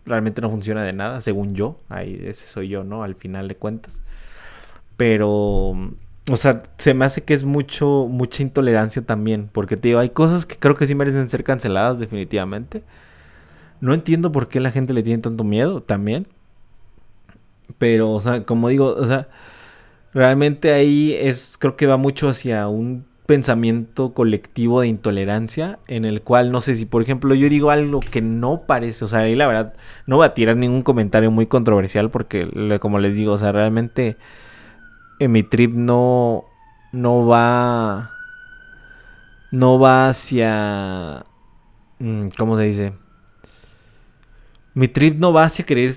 realmente 0.05 0.41
no 0.41 0.49
funciona 0.49 0.83
de 0.83 0.93
nada, 0.93 1.21
según 1.21 1.55
yo. 1.55 1.79
Ahí 1.89 2.21
ese 2.25 2.45
soy 2.45 2.69
yo, 2.69 2.83
¿no? 2.83 3.03
Al 3.03 3.15
final 3.15 3.47
de 3.47 3.55
cuentas. 3.55 4.01
Pero, 4.97 5.71
o 6.29 6.37
sea, 6.37 6.63
se 6.77 6.93
me 6.93 7.05
hace 7.05 7.23
que 7.23 7.33
es 7.33 7.43
mucho, 7.43 8.07
mucha 8.09 8.43
intolerancia 8.43 9.01
también. 9.05 9.49
Porque 9.51 9.77
te 9.77 9.89
digo, 9.89 9.99
hay 9.99 10.09
cosas 10.09 10.45
que 10.45 10.57
creo 10.57 10.75
que 10.75 10.87
sí 10.87 10.95
merecen 10.95 11.29
ser 11.29 11.43
canceladas 11.43 11.99
definitivamente. 11.99 12.83
No 13.81 13.93
entiendo 13.93 14.31
por 14.31 14.47
qué 14.47 14.59
la 14.59 14.71
gente 14.71 14.93
le 14.93 15.03
tiene 15.03 15.21
tanto 15.21 15.43
miedo 15.43 15.81
también. 15.81 16.27
Pero, 17.77 18.11
o 18.11 18.21
sea, 18.21 18.45
como 18.45 18.69
digo, 18.69 18.87
o 18.95 19.05
sea, 19.05 19.29
realmente 20.13 20.73
ahí 20.73 21.13
es, 21.19 21.57
creo 21.59 21.75
que 21.75 21.87
va 21.87 21.97
mucho 21.97 22.29
hacia 22.29 22.67
un 22.67 23.05
pensamiento 23.25 24.13
colectivo 24.13 24.81
de 24.81 24.87
intolerancia 24.87 25.79
en 25.87 26.03
el 26.05 26.21
cual 26.21 26.51
no 26.51 26.59
sé 26.59 26.75
si 26.75 26.85
por 26.85 27.01
ejemplo 27.01 27.33
yo 27.35 27.47
digo 27.47 27.69
algo 27.69 27.99
que 28.01 28.21
no 28.21 28.63
parece, 28.67 29.05
o 29.05 29.07
sea, 29.07 29.19
ahí 29.19 29.35
la 29.35 29.47
verdad 29.47 29.73
no 30.07 30.17
voy 30.17 30.25
a 30.25 30.33
tirar 30.33 30.57
ningún 30.57 30.83
comentario 30.83 31.31
muy 31.31 31.47
controversial 31.47 32.09
porque 32.09 32.49
como 32.81 32.99
les 32.99 33.15
digo, 33.15 33.33
o 33.33 33.37
sea, 33.37 33.51
realmente 33.51 34.17
en 35.19 35.31
mi 35.31 35.43
trip 35.43 35.73
no 35.73 36.45
no 36.91 37.25
va 37.25 38.11
no 39.51 39.79
va 39.79 40.09
hacia 40.09 41.25
mm, 41.99 42.27
¿cómo 42.37 42.57
se 42.57 42.63
dice? 42.63 42.93
Mi 44.73 44.87
trip 44.87 45.17
no 45.17 45.31
va 45.31 45.45
hacia 45.45 45.65
querer 45.65 45.93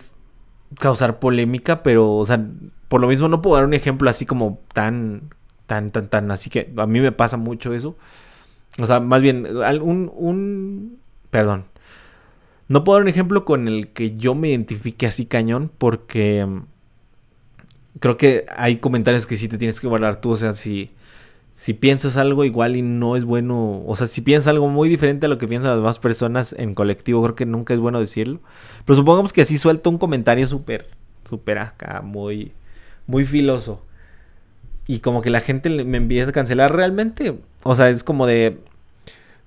causar 0.78 1.18
polémica, 1.18 1.82
pero 1.82 2.14
o 2.14 2.26
sea, 2.26 2.44
por 2.88 3.00
lo 3.00 3.08
mismo 3.08 3.28
no 3.28 3.42
puedo 3.42 3.56
dar 3.56 3.64
un 3.64 3.74
ejemplo 3.74 4.08
así 4.10 4.26
como 4.26 4.60
tan 4.72 5.30
tan, 5.66 5.90
tan, 5.90 6.08
tan. 6.08 6.30
Así 6.30 6.50
que 6.50 6.72
a 6.76 6.86
mí 6.86 7.00
me 7.00 7.12
pasa 7.12 7.36
mucho 7.36 7.74
eso. 7.74 7.96
O 8.78 8.86
sea, 8.86 9.00
más 9.00 9.22
bien, 9.22 9.46
un, 9.82 10.10
un... 10.14 10.98
Perdón. 11.30 11.64
No 12.68 12.84
puedo 12.84 12.96
dar 12.96 13.02
un 13.04 13.08
ejemplo 13.08 13.44
con 13.44 13.68
el 13.68 13.88
que 13.88 14.16
yo 14.16 14.34
me 14.34 14.48
identifique 14.48 15.06
así 15.06 15.26
cañón 15.26 15.70
porque 15.78 16.44
mm, 16.44 16.62
creo 18.00 18.16
que 18.16 18.46
hay 18.56 18.78
comentarios 18.78 19.26
que 19.26 19.36
sí 19.36 19.48
te 19.48 19.58
tienes 19.58 19.80
que 19.80 19.86
guardar 19.88 20.20
tú. 20.20 20.30
O 20.30 20.36
sea, 20.36 20.52
si, 20.52 20.90
si 21.52 21.74
piensas 21.74 22.16
algo 22.16 22.44
igual 22.44 22.76
y 22.76 22.82
no 22.82 23.16
es 23.16 23.24
bueno, 23.24 23.82
o 23.86 23.96
sea, 23.96 24.06
si 24.08 24.20
piensas 24.20 24.48
algo 24.48 24.68
muy 24.68 24.88
diferente 24.88 25.26
a 25.26 25.28
lo 25.28 25.38
que 25.38 25.48
piensan 25.48 25.70
las 25.70 25.78
demás 25.78 25.98
personas 25.98 26.54
en 26.58 26.74
colectivo, 26.74 27.22
creo 27.22 27.34
que 27.36 27.46
nunca 27.46 27.74
es 27.74 27.80
bueno 27.80 28.00
decirlo. 28.00 28.40
Pero 28.84 28.96
supongamos 28.96 29.32
que 29.32 29.42
así 29.42 29.58
suelto 29.58 29.90
un 29.90 29.98
comentario 29.98 30.46
súper, 30.46 30.88
súper 31.28 31.58
acá, 31.58 32.02
muy, 32.02 32.52
muy 33.06 33.24
filoso 33.24 33.85
y 34.86 35.00
como 35.00 35.22
que 35.22 35.30
la 35.30 35.40
gente 35.40 35.68
me 35.84 35.96
empieza 35.96 36.30
a 36.30 36.32
cancelar 36.32 36.74
realmente. 36.74 37.38
O 37.64 37.76
sea, 37.76 37.90
es 37.90 38.04
como 38.04 38.26
de. 38.26 38.58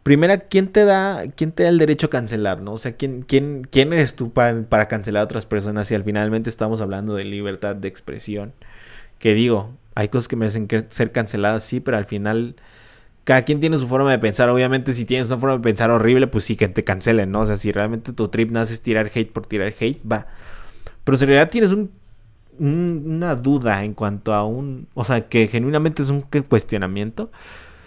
Primera, 0.04 0.40
¿quién 0.40 0.70
te 0.70 0.86
da, 0.86 1.26
quién 1.36 1.52
te 1.52 1.64
da 1.64 1.70
el 1.70 1.78
derecho 1.78 2.08
a 2.08 2.10
cancelar, 2.10 2.62
no? 2.62 2.74
O 2.74 2.78
sea, 2.78 2.94
¿quién, 2.94 3.22
quién, 3.22 3.64
quién 3.70 3.94
eres 3.94 4.16
tú 4.16 4.32
para, 4.32 4.64
para 4.64 4.88
cancelar 4.88 5.22
a 5.22 5.26
otras 5.26 5.46
personas? 5.46 5.92
Y 5.92 5.96
al 5.96 6.04
finalmente 6.04 6.50
estamos 6.50 6.82
hablando 6.82 7.16
de 7.16 7.26
libertad 7.26 7.76
de 7.76 7.88
expresión. 7.90 8.54
Que 9.20 9.34
digo, 9.34 9.72
hay 9.96 10.10
cosas 10.10 10.28
que 10.28 10.36
merecen 10.36 10.68
ser 10.90 11.12
canceladas, 11.12 11.64
sí, 11.64 11.80
pero 11.80 11.98
al 11.98 12.06
final 12.06 12.56
cada 13.26 13.44
quien 13.44 13.60
tiene 13.60 13.78
su 13.78 13.88
forma 13.88 14.10
de 14.12 14.20
pensar. 14.20 14.50
Obviamente, 14.50 14.94
si 14.94 15.06
tienes 15.06 15.28
una 15.28 15.38
forma 15.38 15.58
de 15.58 15.62
pensar 15.62 15.92
horrible, 15.92 16.28
pues 16.28 16.46
sí 16.46 16.56
que 16.56 16.68
te 16.68 16.84
cancelen, 16.84 17.32
¿no? 17.32 17.42
O 17.42 17.46
sea, 17.46 17.58
si 17.58 17.72
realmente 17.72 18.14
tu 18.14 18.30
trip 18.30 18.52
nace 18.52 18.74
es 18.74 18.82
tirar 18.82 19.12
hate 19.14 19.32
por 19.32 19.46
tirar 19.46 19.74
hate, 19.80 20.02
va. 20.10 20.28
Pero 21.04 21.18
si 21.18 21.26
en 21.26 21.30
realidad 21.30 21.52
tienes 21.52 21.72
un, 21.72 21.92
una 22.60 23.36
duda 23.36 23.84
en 23.84 23.94
cuanto 23.94 24.34
a 24.34 24.46
un. 24.46 24.88
O 24.94 25.04
sea, 25.04 25.28
que 25.28 25.48
genuinamente 25.48 26.02
es 26.02 26.10
un 26.10 26.22
cuestionamiento. 26.22 27.32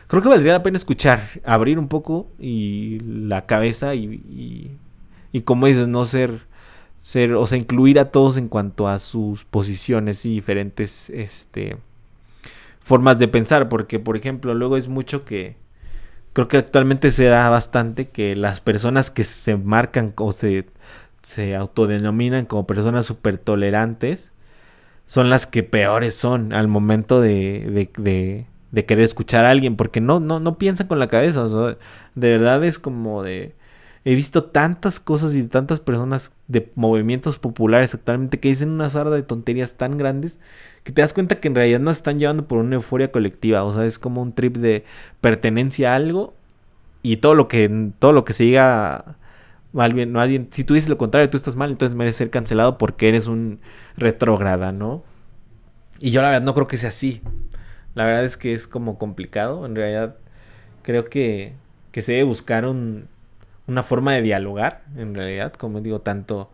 Creo 0.08 0.22
que 0.22 0.28
valdría 0.28 0.52
la 0.52 0.62
pena 0.62 0.76
escuchar, 0.76 1.22
abrir 1.44 1.78
un 1.78 1.88
poco 1.88 2.30
y 2.38 3.00
la 3.00 3.46
cabeza 3.46 3.94
y, 3.94 4.04
y, 4.04 4.70
y 5.32 5.42
como 5.42 5.66
dices, 5.66 5.88
no 5.88 6.04
ser 6.04 6.42
ser, 7.02 7.34
o 7.34 7.46
sea, 7.46 7.58
incluir 7.58 7.98
a 7.98 8.10
todos 8.12 8.36
en 8.36 8.48
cuanto 8.48 8.88
a 8.88 9.00
sus 9.00 9.44
posiciones 9.44 10.24
y 10.24 10.30
diferentes 10.30 11.10
este, 11.10 11.76
formas 12.78 13.18
de 13.18 13.28
pensar, 13.28 13.68
porque 13.68 13.98
por 13.98 14.16
ejemplo, 14.16 14.54
luego 14.54 14.76
es 14.76 14.86
mucho 14.88 15.24
que 15.24 15.56
creo 16.32 16.48
que 16.48 16.58
actualmente 16.58 17.10
se 17.10 17.24
da 17.24 17.48
bastante 17.48 18.08
que 18.08 18.36
las 18.36 18.60
personas 18.60 19.10
que 19.10 19.24
se 19.24 19.56
marcan 19.56 20.14
o 20.16 20.32
se, 20.32 20.66
se 21.22 21.56
autodenominan 21.56 22.46
como 22.46 22.68
personas 22.68 23.04
súper 23.04 23.36
tolerantes 23.36 24.31
son 25.06 25.30
las 25.30 25.46
que 25.46 25.62
peores 25.62 26.14
son 26.14 26.52
al 26.52 26.68
momento 26.68 27.20
de, 27.20 27.60
de, 27.70 28.02
de, 28.02 28.46
de, 28.70 28.84
querer 28.86 29.04
escuchar 29.04 29.44
a 29.44 29.50
alguien, 29.50 29.76
porque 29.76 30.00
no, 30.00 30.20
no, 30.20 30.40
no 30.40 30.58
piensan 30.58 30.86
con 30.86 30.98
la 30.98 31.08
cabeza, 31.08 31.44
o 31.44 31.48
sea, 31.48 31.78
de 32.14 32.30
verdad 32.30 32.64
es 32.64 32.78
como 32.78 33.22
de 33.22 33.54
He 34.04 34.16
visto 34.16 34.44
tantas 34.44 34.98
cosas 34.98 35.34
y 35.34 35.44
tantas 35.44 35.78
personas 35.78 36.32
de 36.48 36.72
movimientos 36.74 37.38
populares 37.38 37.94
actualmente 37.94 38.40
que 38.40 38.48
dicen 38.48 38.70
una 38.70 38.90
sarda 38.90 39.14
de 39.14 39.22
tonterías 39.22 39.74
tan 39.74 39.96
grandes 39.96 40.40
que 40.82 40.90
te 40.90 41.02
das 41.02 41.14
cuenta 41.14 41.38
que 41.38 41.46
en 41.46 41.54
realidad 41.54 41.78
nos 41.78 41.98
están 41.98 42.18
llevando 42.18 42.48
por 42.48 42.58
una 42.58 42.74
euforia 42.74 43.12
colectiva. 43.12 43.62
O 43.62 43.72
sea, 43.72 43.84
es 43.86 44.00
como 44.00 44.20
un 44.20 44.32
trip 44.32 44.56
de 44.56 44.84
pertenencia 45.20 45.92
a 45.92 45.96
algo 45.96 46.34
y 47.02 47.18
todo 47.18 47.36
lo 47.36 47.46
que, 47.46 47.90
todo 48.00 48.12
lo 48.12 48.24
que 48.24 48.32
se 48.32 48.42
diga 48.42 49.16
si 50.50 50.64
tú 50.64 50.74
dices 50.74 50.90
lo 50.90 50.98
contrario, 50.98 51.30
tú 51.30 51.36
estás 51.36 51.56
mal, 51.56 51.70
entonces 51.70 51.96
mereces 51.96 52.16
ser 52.16 52.30
cancelado 52.30 52.78
porque 52.78 53.08
eres 53.08 53.26
un 53.26 53.60
retrógrada, 53.96 54.72
¿no? 54.72 55.02
Y 55.98 56.10
yo 56.10 56.20
la 56.22 56.30
verdad 56.30 56.44
no 56.44 56.54
creo 56.54 56.66
que 56.66 56.76
sea 56.76 56.90
así. 56.90 57.22
La 57.94 58.04
verdad 58.04 58.24
es 58.24 58.36
que 58.36 58.52
es 58.52 58.66
como 58.66 58.98
complicado. 58.98 59.64
En 59.66 59.74
realidad 59.76 60.16
creo 60.82 61.06
que, 61.06 61.54
que 61.92 62.02
se 62.02 62.12
debe 62.12 62.24
buscar 62.24 62.66
un, 62.66 63.08
una 63.66 63.82
forma 63.82 64.12
de 64.12 64.22
dialogar, 64.22 64.82
en 64.96 65.14
realidad, 65.14 65.52
como 65.52 65.80
digo, 65.80 66.00
tanto, 66.00 66.50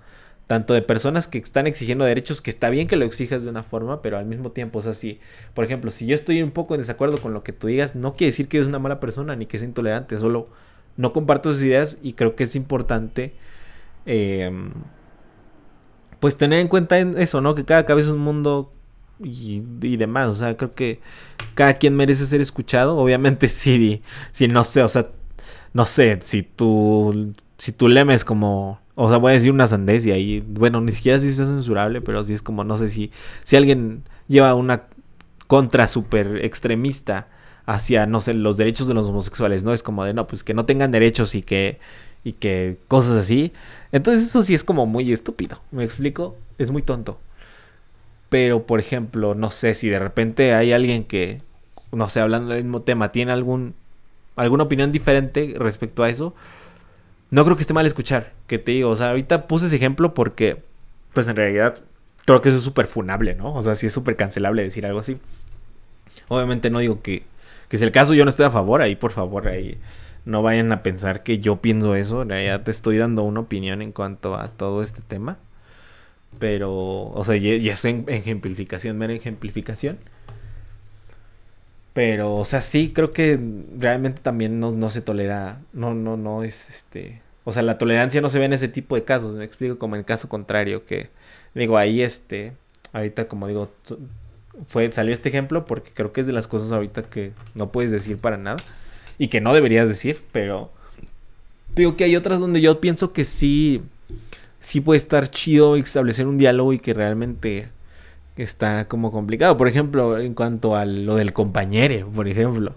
tanto 0.47 0.75
de 0.75 0.83
personas 0.83 1.29
que 1.29 1.39
están 1.39 1.67
exigiendo 1.67 2.05
derechos, 2.05 2.43
que 2.43 2.51
está 2.51 2.71
bien 2.71 2.89
que 2.89 2.97
lo 2.97 3.05
exijas 3.05 3.43
de 3.43 3.51
una 3.51 3.63
forma, 3.63 4.03
pero 4.03 4.19
al 4.19 4.27
mismo 4.27 4.53
tiempo, 4.53 4.79
o 4.81 4.83
sea, 4.83 4.93
si, 4.93 5.21
por 5.55 5.65
ejemplo, 5.65 5.91
si 5.91 6.07
yo 6.07 6.15
estoy 6.15 6.43
un 6.43 6.51
poco 6.51 6.75
en 6.75 6.81
desacuerdo 6.81 7.21
con 7.21 7.33
lo 7.33 7.43
que 7.43 7.53
tú 7.53 7.67
digas, 7.67 7.95
no 7.95 8.15
quiere 8.15 8.31
decir 8.31 8.49
que 8.49 8.59
eres 8.59 8.69
una 8.69 8.79
mala 8.79 9.01
persona 9.01 9.37
ni 9.37 9.47
que 9.47 9.59
sea 9.59 9.69
intolerante, 9.69 10.19
solo 10.19 10.49
no 10.99 11.13
comparto 11.15 11.53
sus 11.53 11.63
ideas 11.63 11.97
y 12.03 12.13
creo 12.13 12.37
que 12.37 12.45
es 12.45 12.57
importante, 12.57 13.35
em, 14.05 14.73
pues 16.21 16.37
tener 16.37 16.61
en 16.61 16.69
cuenta 16.69 16.99
eso, 16.99 17.41
¿no? 17.41 17.55
Que 17.55 17.65
cada 17.65 17.87
cabeza 17.87 18.09
es 18.09 18.15
un 18.15 18.21
mundo 18.21 18.73
y, 19.23 19.97
demás. 19.97 20.29
O 20.29 20.35
sea, 20.35 20.57
creo 20.57 20.75
que 20.75 21.01
cada 21.55 21.75
quien 21.75 21.97
merece 21.97 22.27
ser 22.27 22.41
escuchado. 22.41 22.97
Obviamente, 22.97 23.49
si, 23.49 24.03
si 24.33 24.49
no 24.49 24.65
sé, 24.65 24.83
o 24.83 24.89
sea, 24.89 25.09
no 25.73 25.85
sé, 25.87 26.19
si 26.23 26.43
tú, 26.43 27.35
si 27.59 27.73
tú 27.73 27.89
lemes 27.89 28.25
como, 28.25 28.81
o 28.97 29.09
sea, 29.09 29.19
voy 29.19 29.31
a 29.31 29.35
decir 29.35 29.53
una 29.53 29.69
sandez 29.69 30.05
y 30.07 30.11
ahí, 30.13 30.45
bueno, 30.49 30.81
ni 30.81 30.93
siquiera 30.93 31.19
si 31.21 31.29
es 31.29 31.37
censurable, 31.37 32.01
pero 32.01 32.25
sí 32.25 32.35
es 32.35 32.43
como, 32.43 32.65
no 32.65 32.77
sé 32.79 32.91
si, 32.91 33.13
si 33.45 33.57
alguien 33.57 34.03
lleva 34.27 34.55
una 34.55 34.85
contra 35.47 35.89
súper 35.89 36.45
extremista 36.45 37.29
hacia, 37.69 38.07
no 38.07 38.23
sé, 38.23 38.33
los 38.33 38.57
derechos 38.57 38.89
de 38.89 38.95
los 38.95 39.07
homosexuales, 39.07 39.63
¿no? 39.63 39.75
Es 39.75 39.83
como 39.83 40.03
de, 40.03 40.15
no, 40.15 40.27
pues 40.27 40.43
que 40.43 40.55
no 40.55 40.65
tengan 40.65 40.91
derechos 40.91 41.35
y 41.35 41.43
que, 41.43 41.79
y 42.25 42.33
que 42.33 42.79
cosas 42.89 43.13
así. 43.19 43.53
Entonces 43.93 44.25
eso 44.25 44.43
sí 44.43 44.55
es 44.55 44.65
como 44.65 44.87
muy 44.87 45.13
estúpido, 45.13 45.61
¿me 45.71 45.85
explico? 45.85 46.35
Es 46.57 46.71
muy 46.71 46.81
tonto. 46.81 47.21
Pero, 48.31 48.67
por 48.67 48.81
ejemplo, 48.81 49.35
no 49.35 49.51
sé 49.51 49.75
si 49.75 49.91
de 49.91 49.99
repente 49.99 50.55
hay 50.55 50.73
alguien 50.73 51.05
que, 51.05 51.43
no 51.93 52.09
sé, 52.09 52.21
hablando 52.21 52.55
del 52.55 52.65
mismo 52.65 52.81
tema, 52.81 53.13
tiene 53.13 53.33
algún 53.33 53.75
alguna 54.35 54.65
opinión 54.65 54.91
diferente 54.91 55.55
respecto 55.59 56.03
a 56.03 56.09
eso, 56.09 56.35
no 57.31 57.45
creo 57.45 57.55
que 57.55 57.63
esté 57.63 57.75
mal 57.75 57.85
escuchar. 57.85 58.33
Que 58.47 58.59
te 58.59 58.73
digo, 58.73 58.89
o 58.89 58.97
sea, 58.97 59.11
ahorita 59.11 59.47
puse 59.47 59.67
ese 59.67 59.77
ejemplo 59.77 60.15
porque, 60.15 60.63
pues 61.13 61.29
en 61.29 61.37
realidad, 61.37 61.79
creo 62.25 62.41
que 62.41 62.49
eso 62.49 62.59
es 62.59 62.65
súper 62.65 62.87
funable, 62.87 63.35
¿no? 63.35 63.53
O 63.53 63.63
sea, 63.63 63.75
sí 63.75 63.87
es 63.87 63.93
súper 63.93 64.17
cancelable 64.17 64.63
decir 64.63 64.87
algo 64.87 65.01
así. 65.01 65.19
Obviamente 66.29 66.71
no 66.71 66.79
digo 66.79 67.03
que, 67.03 67.25
que 67.69 67.79
si 67.79 67.85
el 67.85 67.93
caso 67.93 68.15
yo 68.15 68.25
no 68.25 68.31
estoy 68.31 68.47
a 68.47 68.51
favor, 68.51 68.83
ahí 68.83 68.97
por 68.97 69.13
favor, 69.13 69.49
ahí 69.49 69.79
no 70.25 70.43
vayan 70.43 70.73
a 70.73 70.83
pensar 70.83 71.23
que 71.23 71.39
yo 71.39 71.61
pienso 71.63 71.95
eso. 71.95 72.23
En 72.23 72.31
realidad 72.31 72.63
te 72.63 72.71
estoy 72.71 72.99
dando 72.99 73.23
una 73.23 73.41
opinión 73.41 73.83
en 73.83 73.93
cuanto 73.93 74.35
a 74.37 74.49
todo 74.49 74.83
este 74.83 75.03
tema. 75.03 75.39
Pero, 76.39 76.73
o 77.11 77.25
sea, 77.25 77.37
ya, 77.37 77.73
es 77.73 77.85
en 77.85 78.05
ejemplificación, 78.09 78.99
mera 78.99 79.15
ejemplificación. 79.15 79.99
Pero, 81.95 82.37
o 82.37 82.45
sea, 82.45 82.61
sí, 82.61 82.93
creo 82.93 83.13
que 83.13 83.41
realmente 83.77 84.21
también 84.23 84.61
no, 84.61 84.91
se 84.91 85.01
tolera, 85.03 85.61
no, 85.73 85.95
no, 85.95 86.17
no 86.17 86.45
es 86.45 86.69
este... 86.71 87.23
O 87.45 87.53
sea, 87.53 87.63
la 87.63 87.79
tolerancia 87.79 88.21
no 88.21 88.29
se 88.29 88.39
ve 88.39 88.45
en 88.45 88.53
ese 88.53 88.69
tipo 88.69 88.95
de 88.95 89.05
casos, 89.05 89.35
me 89.35 89.45
explico, 89.45 89.79
como 89.79 89.97
en 89.97 90.01
el 90.01 90.05
caso 90.05 90.29
contrario, 90.29 90.85
que 90.85 91.09
digo, 91.55 91.79
ahí 91.79 92.03
este, 92.03 92.53
ahorita 92.93 93.27
como 93.27 93.49
digo, 93.49 93.73
fue, 94.67 94.91
salió 94.93 95.13
este 95.13 95.29
ejemplo 95.29 95.65
porque 95.65 95.91
creo 95.95 96.13
que 96.13 96.21
es 96.21 96.27
de 96.27 96.33
las 96.33 96.47
cosas 96.47 96.73
ahorita 96.73 97.05
que 97.05 97.33
no 97.55 97.71
puedes 97.71 97.91
decir 97.91 98.19
para 98.19 98.37
nada 98.37 98.59
y 99.19 99.29
que 99.29 99.41
no 99.41 99.55
deberías 99.55 99.89
decir, 99.89 100.23
pero 100.33 100.71
digo 101.75 101.97
que 101.97 102.05
hay 102.05 102.17
otras 102.17 102.41
donde 102.41 102.61
yo 102.61 102.81
pienso 102.81 103.13
que 103.13 103.25
sí, 103.25 103.83
sí 104.61 104.81
puede 104.81 104.99
estar 104.99 105.31
chido 105.31 105.77
establecer 105.77 106.27
un 106.27 106.39
diálogo 106.39 106.73
y 106.73 106.79
que 106.79 106.95
realmente 106.95 107.69
está 108.37 108.87
como 108.87 109.11
complicado. 109.13 109.57
Por 109.57 109.69
ejemplo, 109.69 110.19
en 110.19 110.35
cuanto 110.35 110.77
a 110.77 110.85
lo 110.85 111.17
del 111.17 111.33
compañero, 111.33 112.09
por 112.11 112.29
ejemplo. 112.29 112.75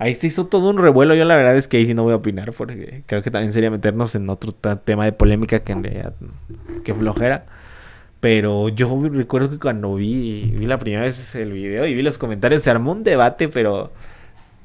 Ahí 0.00 0.14
se 0.14 0.28
hizo 0.28 0.46
todo 0.46 0.70
un 0.70 0.78
revuelo. 0.78 1.14
Yo 1.14 1.24
la 1.24 1.36
verdad 1.36 1.56
es 1.56 1.66
que 1.66 1.78
ahí 1.78 1.86
sí 1.86 1.94
no 1.94 2.04
voy 2.04 2.12
a 2.12 2.16
opinar 2.16 2.52
porque 2.52 3.02
creo 3.06 3.22
que 3.22 3.32
también 3.32 3.52
sería 3.52 3.70
meternos 3.70 4.14
en 4.14 4.30
otro 4.30 4.52
tema 4.52 5.04
de 5.04 5.12
polémica 5.12 5.60
que 5.60 6.04
que 6.84 6.94
flojera. 6.94 7.46
Pero 8.20 8.68
yo 8.68 9.00
recuerdo 9.12 9.50
que 9.50 9.58
cuando 9.58 9.94
vi, 9.94 10.52
vi 10.56 10.66
la 10.66 10.78
primera 10.78 11.02
vez 11.02 11.34
el 11.34 11.52
video 11.52 11.86
y 11.86 11.94
vi 11.94 12.02
los 12.02 12.18
comentarios, 12.18 12.62
se 12.62 12.70
armó 12.70 12.92
un 12.92 13.04
debate, 13.04 13.48
pero 13.48 13.92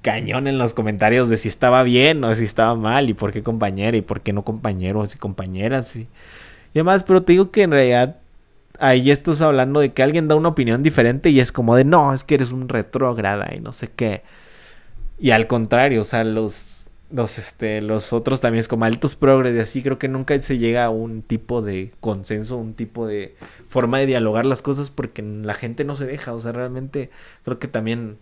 cañón 0.02 0.48
en 0.48 0.58
los 0.58 0.74
comentarios 0.74 1.30
de 1.30 1.38
si 1.38 1.48
estaba 1.50 1.84
bien 1.84 2.24
o 2.24 2.36
si 2.36 2.44
estaba 2.44 2.76
mal 2.76 3.10
y 3.10 3.14
por 3.14 3.32
qué 3.32 3.44
compañera 3.44 3.96
y 3.96 4.02
por 4.02 4.22
qué 4.22 4.34
no 4.34 4.44
compañeros 4.44 5.16
y 5.16 5.18
compañeras 5.18 5.96
y, 5.96 6.02
y 6.02 6.08
demás. 6.74 7.04
Pero 7.04 7.24
te 7.24 7.34
digo 7.34 7.52
que 7.52 7.64
en 7.64 7.72
realidad 7.72 8.18
ahí 8.80 9.12
estás 9.12 9.42
hablando 9.42 9.80
de 9.80 9.94
que 9.94 10.04
alguien 10.04 10.28
da 10.28 10.36
una 10.36 10.50
opinión 10.50 10.84
diferente 10.84 11.30
y 11.30 11.40
es 11.40 11.52
como 11.52 11.76
de, 11.76 11.86
no, 11.86 12.14
es 12.14 12.24
que 12.24 12.36
eres 12.36 12.52
un 12.52 12.70
retrógrada 12.70 13.54
y 13.56 13.60
no 13.60 13.72
sé 13.74 13.90
qué. 13.96 14.24
Y 15.20 15.32
al 15.32 15.48
contrario, 15.48 16.02
o 16.02 16.04
sea, 16.04 16.24
los, 16.24 16.73
los, 17.14 17.38
este, 17.38 17.82
los 17.82 18.12
otros 18.12 18.42
también 18.42 18.60
es 18.60 18.68
como 18.68 18.86
altos 18.86 19.16
progres 19.16 19.56
y 19.56 19.60
así, 19.60 19.84
creo 19.84 20.00
que 20.00 20.08
nunca 20.08 20.42
se 20.42 20.58
llega 20.58 20.84
a 20.84 20.90
un 20.90 21.22
tipo 21.22 21.62
de 21.62 21.94
consenso, 22.00 22.58
un 22.58 22.74
tipo 22.74 23.06
de 23.06 23.36
forma 23.68 24.00
de 24.00 24.08
dialogar 24.08 24.48
las 24.48 24.64
cosas 24.64 24.90
porque 24.90 25.22
la 25.22 25.54
gente 25.54 25.86
no 25.86 25.96
se 25.96 26.08
deja, 26.08 26.34
o 26.34 26.42
sea, 26.42 26.54
realmente 26.54 27.12
creo 27.44 27.60
que 27.60 27.68
también, 27.68 28.18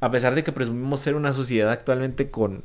a 0.00 0.10
pesar 0.12 0.36
de 0.36 0.44
que 0.44 0.52
presumimos 0.52 1.00
ser 1.00 1.16
una 1.16 1.32
sociedad 1.32 1.70
actualmente 1.70 2.30
con 2.30 2.62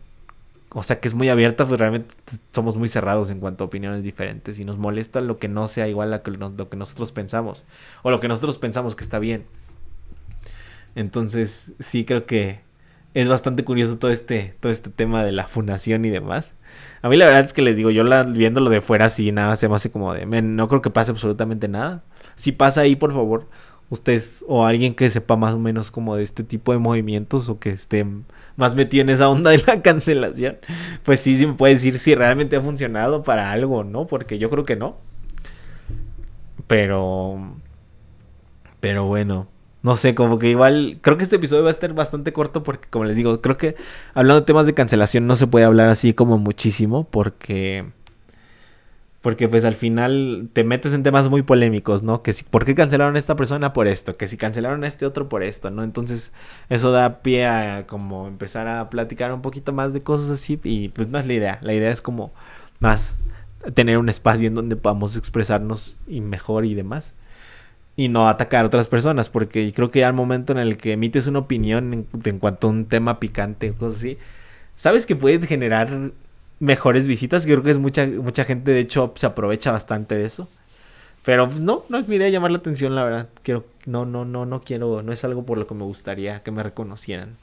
o 0.72 0.84
sea, 0.84 1.00
que 1.00 1.08
es 1.08 1.16
muy 1.16 1.30
abierta, 1.30 1.66
pues 1.66 1.80
realmente 1.80 2.14
somos 2.52 2.78
muy 2.78 2.90
cerrados 2.90 3.32
en 3.32 3.40
cuanto 3.40 3.64
a 3.64 3.68
opiniones 3.68 4.04
diferentes 4.04 4.60
y 4.60 4.66
nos 4.66 4.78
molesta 4.78 5.20
lo 5.20 5.40
que 5.40 5.48
no 5.48 5.68
sea 5.68 5.88
igual 5.88 6.14
a 6.14 6.22
lo 6.24 6.70
que 6.70 6.78
nosotros 6.78 7.12
pensamos 7.12 7.66
o 8.04 8.12
lo 8.12 8.20
que 8.20 8.28
nosotros 8.28 8.60
pensamos 8.60 8.96
que 8.96 9.04
está 9.04 9.18
bien. 9.18 9.46
Entonces, 10.94 11.72
sí 11.80 12.06
creo 12.06 12.28
que 12.28 12.62
es 13.14 13.28
bastante 13.28 13.64
curioso 13.64 13.98
todo 13.98 14.12
este 14.12 14.56
todo 14.60 14.72
este 14.72 14.90
tema 14.90 15.24
de 15.24 15.32
la 15.32 15.48
fundación 15.48 16.06
y 16.06 16.10
demás. 16.10 16.56
A 17.02 17.10
mí 17.10 17.18
la 17.18 17.26
verdad 17.26 17.44
es 17.46 17.54
que 17.54 17.62
les 17.62 17.76
digo, 17.76 17.90
yo 17.92 18.04
la, 18.04 18.24
viéndolo 18.24 18.70
de 18.70 18.82
fuera 18.82 19.06
así 19.06 19.32
nada 19.32 19.56
se 19.56 19.70
me 19.70 19.76
hace 19.76 19.92
como 19.92 20.14
de, 20.14 20.26
no 20.26 20.68
creo 20.68 20.82
que 20.82 20.90
pase 20.90 21.12
absolutamente 21.12 21.68
nada. 21.68 22.04
Si 22.36 22.52
pasa 22.52 22.82
ahí, 22.82 22.96
por 22.96 23.14
favor, 23.14 23.48
ustedes 23.90 24.44
o 24.48 24.66
alguien 24.66 24.96
que 24.96 25.10
sepa 25.10 25.36
más 25.36 25.56
o 25.56 25.60
menos 25.60 25.92
como 25.92 26.16
de 26.16 26.24
este 26.24 26.44
tipo 26.44 26.72
de 26.72 26.80
movimientos 26.80 27.50
o 27.50 27.60
que 27.60 27.72
esté 27.72 28.06
más 28.56 28.76
metido 28.76 29.02
en 29.02 29.10
esa 29.10 29.30
onda 29.30 29.52
de 29.52 29.64
la 29.66 29.82
cancelación, 29.84 30.58
pues 31.04 31.20
sí, 31.22 31.38
sí 31.38 31.48
me 31.48 31.54
puede 31.54 31.74
decir 31.74 32.00
si 32.00 32.16
realmente 32.16 32.56
ha 32.58 32.62
funcionado 32.62 33.24
para 33.24 33.52
algo, 33.52 33.84
¿no? 33.84 34.06
Porque 34.06 34.38
yo 34.38 34.50
creo 34.50 34.66
que 34.66 34.76
no. 34.76 34.98
Pero... 36.68 37.56
Pero 38.80 39.06
bueno, 39.06 39.48
no 39.84 39.96
sé, 39.96 40.16
como 40.16 40.40
que 40.40 40.50
igual, 40.50 41.00
creo 41.02 41.18
que 41.18 41.24
este 41.24 41.38
episodio 41.38 41.64
va 41.64 41.70
a 41.70 41.72
estar 41.72 41.94
bastante 41.94 42.34
corto 42.34 42.64
porque, 42.64 42.90
como 42.90 43.06
les 43.06 43.16
digo, 43.18 43.42
creo 43.42 43.58
que 43.58 43.76
hablando 44.14 44.42
de 44.42 44.46
temas 44.46 44.66
de 44.66 44.74
cancelación 44.74 45.28
no 45.28 45.36
se 45.36 45.48
puede 45.48 45.66
hablar 45.66 45.90
así 45.90 46.14
como 46.14 46.38
muchísimo 46.38 47.06
porque 47.10 47.86
Porque 49.22 49.50
pues 49.50 49.66
al 49.66 49.76
final 49.76 50.50
te 50.54 50.64
metes 50.64 50.94
en 50.94 51.04
temas 51.04 51.30
muy 51.30 51.42
polémicos, 51.42 52.04
¿no? 52.04 52.24
Que 52.24 52.32
si, 52.32 52.46
¿por 52.46 52.64
qué 52.64 52.74
cancelaron 52.74 53.18
a 53.18 53.20
esta 53.20 53.36
persona 53.36 53.74
por 53.74 53.88
esto? 53.88 54.16
Que 54.16 54.30
si 54.30 54.38
cancelaron 54.38 54.86
a 54.86 54.88
este 54.88 55.06
otro 55.06 55.28
por 55.28 55.44
esto, 55.44 55.70
¿no? 55.72 55.84
Entonces 55.84 56.32
eso 56.70 56.92
da 56.92 57.22
pie 57.22 57.46
a 57.46 57.86
como 57.86 58.28
empezar 58.28 58.70
a 58.70 58.90
platicar 58.90 59.34
un 59.34 59.42
poquito 59.42 59.74
más 59.74 59.92
de 59.92 60.02
cosas 60.04 60.30
así 60.30 60.58
y 60.64 60.88
pues 60.90 61.10
no 61.10 61.20
es 61.20 61.28
la 61.28 61.34
idea. 61.34 61.60
La 61.62 61.74
idea 61.74 61.92
es 61.92 62.02
como 62.02 62.32
más 62.80 63.20
tener 63.74 63.98
un 63.98 64.08
espacio 64.08 64.48
en 64.48 64.54
donde 64.54 64.78
podamos 64.78 65.18
expresarnos 65.18 66.00
y 66.08 66.22
mejor 66.22 66.66
y 66.66 66.74
demás. 66.74 67.14
Y 68.00 68.08
no 68.08 68.30
atacar 68.30 68.64
a 68.64 68.68
otras 68.68 68.88
personas, 68.88 69.28
porque 69.28 69.74
creo 69.74 69.92
que 69.92 70.06
al 70.06 70.14
momento 70.14 70.54
en 70.54 70.60
el 70.60 70.78
que 70.78 70.94
emites 70.94 71.28
una 71.28 71.40
opinión 71.40 72.08
en, 72.24 72.40
cuanto 72.40 72.68
a 72.68 72.70
un 72.70 72.86
tema 72.86 73.20
picante 73.20 73.72
o 73.72 73.76
cosas 73.76 73.98
así, 73.98 74.18
sabes 74.74 75.06
que 75.06 75.18
puede 75.18 75.46
generar 75.46 76.12
mejores 76.62 77.10
visitas. 77.10 77.46
Creo 77.46 77.62
que 77.62 77.72
es 77.72 77.78
mucha, 77.78 78.08
mucha 78.08 78.46
gente, 78.46 78.72
de 78.72 78.80
hecho, 78.80 79.12
se 79.18 79.26
aprovecha 79.26 79.74
bastante 79.74 80.16
de 80.16 80.24
eso. 80.24 80.48
Pero 81.26 81.48
no, 81.60 81.84
no 81.90 81.98
es 81.98 82.08
mi 82.08 82.16
idea 82.16 82.30
llamar 82.30 82.52
la 82.52 82.60
atención, 82.60 82.96
la 82.96 83.04
verdad. 83.04 83.28
Quiero, 83.44 83.66
no, 83.86 84.06
no, 84.06 84.24
no, 84.24 84.46
no 84.46 84.62
quiero, 84.62 85.04
no 85.04 85.12
es 85.12 85.26
algo 85.26 85.46
por 85.46 85.58
lo 85.58 85.68
que 85.68 85.76
me 85.76 85.84
gustaría 85.84 86.42
que 86.42 86.52
me 86.52 86.64
reconocieran. 86.64 87.36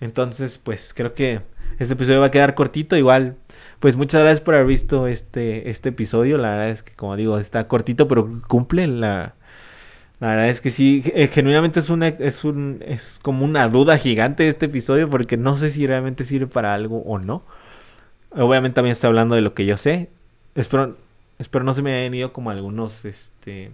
Entonces, 0.00 0.58
pues 0.58 0.92
creo 0.92 1.14
que 1.14 1.42
este 1.78 1.94
episodio 1.94 2.18
va 2.18 2.26
a 2.26 2.30
quedar 2.32 2.56
cortito. 2.56 2.96
Igual, 2.96 3.36
pues 3.78 3.94
muchas 3.94 4.22
gracias 4.22 4.40
por 4.40 4.54
haber 4.54 4.66
visto 4.66 5.06
este, 5.06 5.70
este 5.70 5.90
episodio. 5.90 6.38
La 6.38 6.50
verdad 6.50 6.70
es 6.70 6.82
que, 6.82 6.92
como 6.92 7.14
digo, 7.14 7.38
está 7.38 7.68
cortito, 7.68 8.08
pero 8.08 8.42
cumple 8.48 8.88
la. 8.88 9.36
La 10.20 10.28
verdad 10.28 10.50
es 10.50 10.60
que 10.60 10.70
sí, 10.70 11.02
eh, 11.14 11.28
genuinamente 11.28 11.80
es 11.80 11.88
una, 11.88 12.08
es 12.08 12.44
un, 12.44 12.82
es 12.86 13.18
como 13.22 13.44
una 13.44 13.68
duda 13.68 13.96
gigante 13.96 14.48
este 14.48 14.66
episodio 14.66 15.08
porque 15.08 15.38
no 15.38 15.56
sé 15.56 15.70
si 15.70 15.86
realmente 15.86 16.24
sirve 16.24 16.46
para 16.46 16.74
algo 16.74 16.98
o 17.02 17.18
no. 17.18 17.42
Obviamente 18.32 18.74
también 18.76 18.92
estoy 18.92 19.08
hablando 19.08 19.34
de 19.34 19.40
lo 19.40 19.54
que 19.54 19.64
yo 19.64 19.78
sé. 19.78 20.10
Espero, 20.54 20.96
espero 21.38 21.64
no 21.64 21.72
se 21.72 21.82
me 21.82 21.94
hayan 21.94 22.14
ido 22.14 22.32
como 22.32 22.50
algunos, 22.50 23.04
este... 23.06 23.72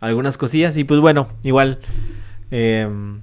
Algunas 0.00 0.38
cosillas. 0.38 0.76
Y 0.76 0.84
pues 0.84 1.00
bueno, 1.00 1.28
igual... 1.42 1.78
Em, 2.50 3.20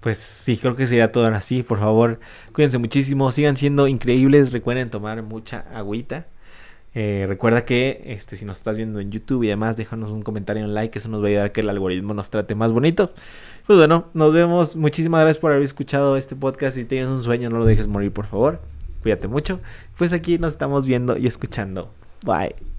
pues 0.00 0.18
sí, 0.18 0.56
creo 0.56 0.76
que 0.76 0.86
sería 0.86 1.12
todo 1.12 1.26
así. 1.28 1.62
Por 1.62 1.78
favor, 1.78 2.20
cuídense 2.52 2.78
muchísimo. 2.78 3.30
Sigan 3.32 3.56
siendo 3.56 3.88
increíbles. 3.88 4.52
Recuerden 4.52 4.90
tomar 4.90 5.22
mucha 5.22 5.64
agüita. 5.74 6.26
Eh, 6.98 7.26
recuerda 7.28 7.66
que 7.66 8.00
este, 8.06 8.36
si 8.36 8.46
nos 8.46 8.56
estás 8.56 8.74
viendo 8.74 9.00
en 9.00 9.10
YouTube 9.10 9.42
y 9.42 9.48
demás, 9.48 9.76
déjanos 9.76 10.12
un 10.12 10.22
comentario, 10.22 10.64
un 10.64 10.72
like, 10.72 10.98
eso 10.98 11.10
nos 11.10 11.20
va 11.20 11.26
a 11.26 11.28
ayudar 11.28 11.46
a 11.46 11.52
que 11.52 11.60
el 11.60 11.68
algoritmo 11.68 12.14
nos 12.14 12.30
trate 12.30 12.54
más 12.54 12.72
bonito. 12.72 13.12
Pues 13.66 13.78
bueno, 13.78 14.06
nos 14.14 14.32
vemos. 14.32 14.76
Muchísimas 14.76 15.20
gracias 15.20 15.38
por 15.38 15.52
haber 15.52 15.62
escuchado 15.62 16.16
este 16.16 16.36
podcast. 16.36 16.74
Si 16.74 16.86
tienes 16.86 17.08
un 17.08 17.22
sueño, 17.22 17.50
no 17.50 17.58
lo 17.58 17.66
dejes 17.66 17.86
morir, 17.86 18.12
por 18.12 18.26
favor. 18.26 18.62
Cuídate 19.02 19.28
mucho. 19.28 19.60
Pues 19.98 20.14
aquí 20.14 20.38
nos 20.38 20.54
estamos 20.54 20.86
viendo 20.86 21.18
y 21.18 21.26
escuchando. 21.26 21.92
Bye. 22.24 22.75